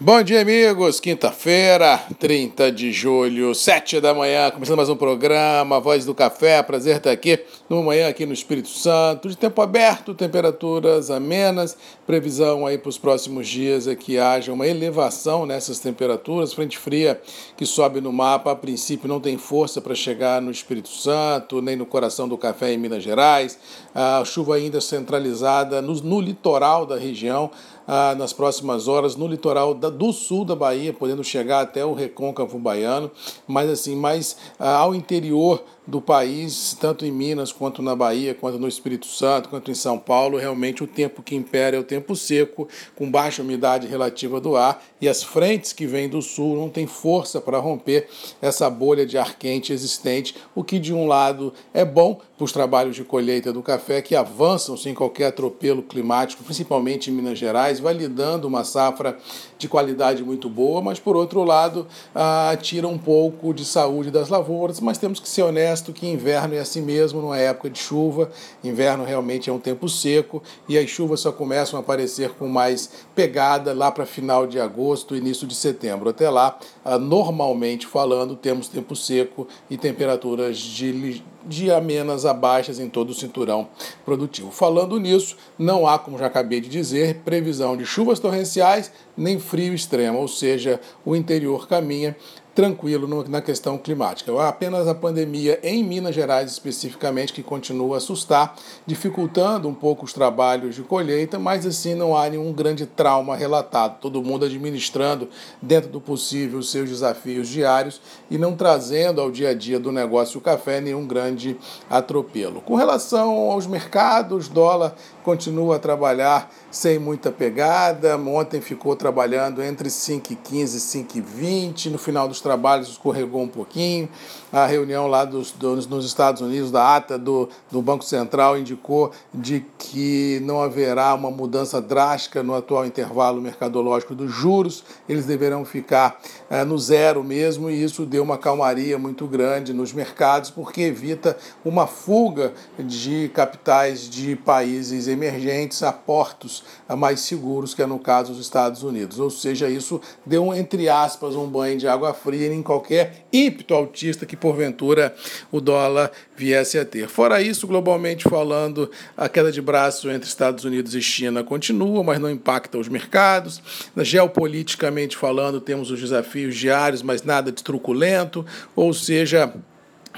[0.00, 0.98] Bom dia, amigos.
[0.98, 6.60] Quinta-feira, 30 de julho, 7 da manhã, começando mais um programa, Voz do Café.
[6.64, 7.38] Prazer estar aqui
[7.70, 11.76] numa manhã aqui no Espírito Santo, de tempo aberto, temperaturas amenas.
[12.04, 16.52] Previsão aí para os próximos dias é que haja uma elevação nessas temperaturas.
[16.52, 17.22] Frente fria
[17.56, 21.76] que sobe no mapa, a princípio não tem força para chegar no Espírito Santo, nem
[21.76, 23.56] no coração do café em Minas Gerais.
[23.94, 27.48] A chuva ainda centralizada no, no litoral da região
[27.86, 31.92] ah, nas próximas horas no litoral da, do sul da Bahia, podendo chegar até o
[31.92, 33.10] recôncavo baiano,
[33.46, 38.58] mas assim, mais ah, ao interior do país, tanto em Minas quanto na Bahia, quanto
[38.58, 42.16] no Espírito Santo, quanto em São Paulo, realmente o tempo que impera é o tempo
[42.16, 42.66] seco,
[42.96, 46.86] com baixa umidade relativa do ar, e as frentes que vêm do sul não têm
[46.86, 48.08] força para romper
[48.40, 52.52] essa bolha de ar quente existente, o que de um lado é bom para os
[52.52, 57.78] trabalhos de colheita do café, que avançam sem qualquer atropelo climático, principalmente em Minas Gerais,
[57.78, 59.18] validando uma safra
[59.58, 64.28] de qualidade muito boa, mas por outro lado, ah, tira um pouco de saúde das
[64.30, 67.68] lavouras, mas temos que ser honestos honesto que inverno é assim mesmo, não é época
[67.68, 68.30] de chuva,
[68.62, 72.90] inverno realmente é um tempo seco e as chuvas só começam a aparecer com mais
[73.12, 76.08] pegada lá para final de agosto, início de setembro.
[76.08, 82.80] Até lá, ah, normalmente falando, temos tempo seco e temperaturas de de amenas a baixas
[82.80, 83.68] em todo o cinturão
[84.04, 84.50] produtivo.
[84.50, 89.74] Falando nisso, não há, como já acabei de dizer, previsão de chuvas torrenciais nem frio
[89.74, 92.16] extremo, ou seja, o interior caminha
[92.54, 94.32] tranquilo na questão climática.
[94.46, 98.54] Apenas a pandemia em Minas Gerais especificamente que continua a assustar,
[98.86, 103.98] dificultando um pouco os trabalhos de colheita, mas assim não há nenhum grande trauma relatado.
[104.00, 105.28] Todo mundo administrando
[105.60, 109.90] dentro do possível os seus desafios diários e não trazendo ao dia a dia do
[109.90, 111.56] negócio o café nenhum grande
[111.90, 112.60] atropelo.
[112.60, 118.16] Com relação aos mercados, dólar continua a trabalhar sem muita pegada.
[118.16, 121.90] Ontem ficou trabalhando entre 5 e 15 e 5 e 20.
[121.90, 124.08] No final dos trabalhos escorregou um pouquinho.
[124.52, 129.10] A reunião lá dos, dos, nos Estados Unidos, da ata do, do Banco Central, indicou
[129.32, 134.84] de que não haverá uma mudança drástica no atual intervalo mercadológico dos juros.
[135.08, 139.92] Eles deverão ficar é, no zero mesmo, e isso deu uma calmaria muito grande nos
[139.92, 146.62] mercados, porque evita uma fuga de capitais de países emergentes a portos
[146.96, 149.18] mais seguros, que é no caso dos Estados Unidos.
[149.18, 154.26] Ou seja, isso deu, entre aspas, um banho de água fria em qualquer ímpeto altista
[154.26, 155.14] que porventura
[155.50, 157.08] o dólar viesse a ter.
[157.08, 162.18] Fora isso, globalmente falando, a queda de braço entre Estados Unidos e China continua, mas
[162.18, 163.62] não impacta os mercados.
[163.96, 168.44] Geopoliticamente falando, temos os desafios diários, mas nada de truculento,
[168.74, 169.52] ou seja,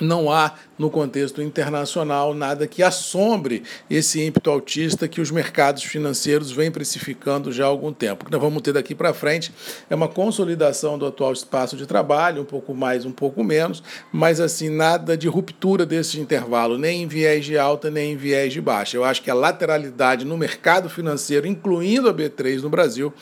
[0.00, 6.50] não há no contexto internacional nada que assombre esse ímpeto autista que os mercados financeiros
[6.50, 8.22] vêm precificando já há algum tempo.
[8.22, 9.52] O que nós vamos ter daqui para frente
[9.88, 14.40] é uma consolidação do atual espaço de trabalho, um pouco mais, um pouco menos, mas
[14.40, 18.60] assim, nada de ruptura desse intervalo, nem em viés de alta, nem em viés de
[18.60, 18.96] baixa.
[18.96, 23.12] Eu acho que a lateralidade no mercado financeiro, incluindo a B3 no Brasil,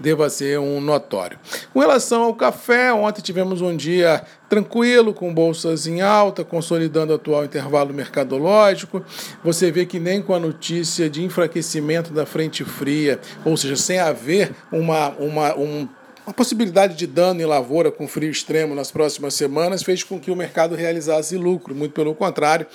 [0.00, 1.38] deva ser um notório.
[1.72, 7.16] Com relação ao café, ontem tivemos um dia tranquilo, com bolsas em alta, consolidando o
[7.16, 9.02] atual intervalo mercadológico.
[9.42, 13.98] Você vê que nem com a notícia de enfraquecimento da frente fria, ou seja, sem
[13.98, 15.88] haver uma, uma, um
[16.24, 20.30] a possibilidade de dano em lavoura com frio extremo nas próximas semanas fez com que
[20.30, 21.74] o mercado realizasse lucro.
[21.74, 22.66] Muito pelo contrário,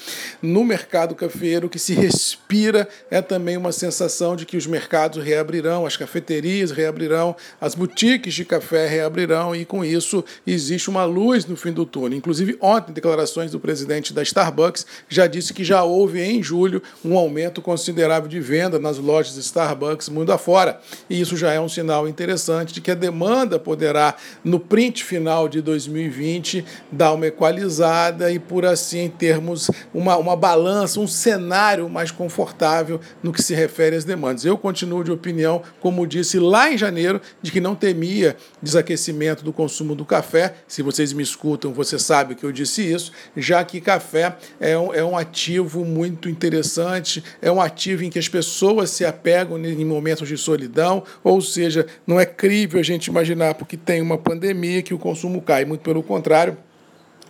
[0.42, 5.24] no mercado cafeiro, o que se respira é também uma sensação de que os mercados
[5.24, 11.46] reabrirão, as cafeterias reabrirão, as boutiques de café reabrirão e com isso existe uma luz
[11.46, 12.18] no fim do túnel.
[12.18, 17.18] Inclusive, ontem, declarações do presidente da Starbucks já disse que já houve em julho um
[17.18, 20.82] aumento considerável de venda nas lojas Starbucks mundo afora.
[21.10, 25.04] E isso já é um sinal interessante de que a demanda demanda poderá, no print
[25.04, 31.88] final de 2020, dar uma equalizada e, por assim, termos uma, uma balança, um cenário
[31.88, 34.44] mais confortável no que se refere às demandas.
[34.44, 39.54] Eu continuo de opinião, como disse lá em janeiro, de que não temia desaquecimento do
[39.54, 40.56] consumo do café.
[40.68, 44.94] Se vocês me escutam, você sabe que eu disse isso, já que café é um,
[44.94, 49.86] é um ativo muito interessante, é um ativo em que as pessoas se apegam em
[49.86, 54.18] momentos de solidão, ou seja, não é crível a gente imaginar imaginar porque tem uma
[54.18, 56.58] pandemia que o consumo cai, muito pelo contrário.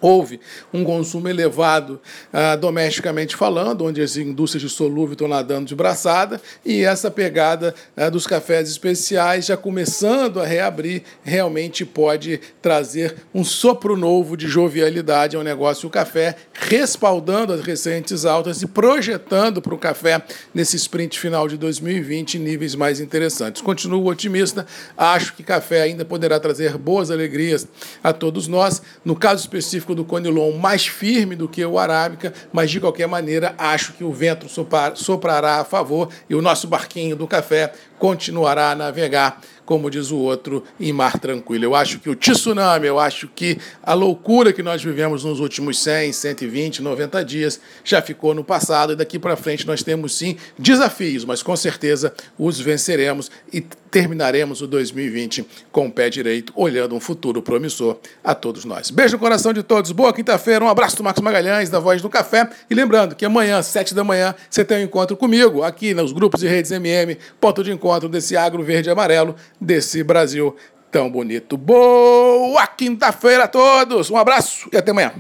[0.01, 0.39] Houve
[0.73, 1.99] um consumo elevado
[2.33, 7.73] uh, domesticamente falando, onde as indústrias de solúvel estão nadando de braçada, e essa pegada
[7.95, 14.47] uh, dos cafés especiais já começando a reabrir, realmente pode trazer um sopro novo de
[14.47, 20.21] jovialidade ao negócio do café, respaldando as recentes altas e projetando para o café
[20.53, 23.61] nesse sprint final de 2020 níveis mais interessantes.
[23.61, 24.65] Continuo otimista,
[24.97, 27.67] acho que café ainda poderá trazer boas alegrias
[28.03, 28.81] a todos nós.
[29.03, 33.07] No caso específico, específico do Conilon mais firme do que o Arábica, mas de qualquer
[33.07, 34.47] maneira acho que o vento
[34.95, 40.17] soprará a favor e o nosso barquinho do café continuará a navegar, como diz o
[40.17, 41.65] outro, em mar tranquilo.
[41.65, 45.77] Eu acho que o tsunami, eu acho que a loucura que nós vivemos nos últimos
[45.83, 50.37] 100, 120, 90 dias já ficou no passado e daqui para frente nós temos sim
[50.57, 53.59] desafios, mas com certeza os venceremos e
[53.91, 58.89] terminaremos o 2020 com o pé direito, olhando um futuro promissor a todos nós.
[58.89, 62.09] Beijo no coração de todos, boa quinta-feira, um abraço do Marcos Magalhães, da Voz do
[62.09, 66.11] Café, e lembrando que amanhã, 7 da manhã, você tem um encontro comigo aqui nos
[66.11, 70.55] grupos e redes MM, ponto de encontro desse agro verde e amarelo, desse Brasil
[70.91, 71.57] tão bonito.
[71.57, 75.13] Boa quinta-feira a todos, um abraço e até amanhã.